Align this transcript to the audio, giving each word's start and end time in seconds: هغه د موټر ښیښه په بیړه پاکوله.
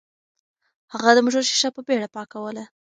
هغه 0.93 1.09
د 1.13 1.17
موټر 1.25 1.41
ښیښه 1.49 1.69
په 1.75 1.81
بیړه 1.87 2.07
پاکوله. 2.15 2.63